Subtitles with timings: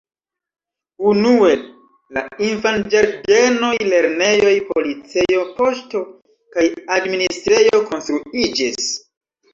[1.09, 1.49] Unue
[2.17, 6.03] la infanĝardenoj, lernejoj, policejo, poŝto
[6.57, 8.91] kaj administrejo konstruiĝis.